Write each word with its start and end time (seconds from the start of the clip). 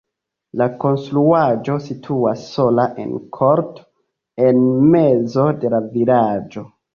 La 0.59 0.67
konstruaĵo 0.83 1.75
situas 1.87 2.45
sola 2.53 2.85
en 3.03 3.11
korto 3.37 3.85
en 4.47 4.63
mezo 4.97 5.47
de 5.61 5.73
la 5.77 5.83
vilaĝo. 5.93 6.67